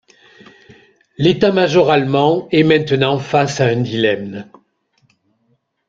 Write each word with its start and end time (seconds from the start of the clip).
L'état-major 1.19 1.91
allemand 1.91 2.47
est 2.51 2.63
maintenant 2.63 3.19
face 3.19 3.61
à 3.61 3.67
un 3.67 3.75
dilemme. 3.79 4.49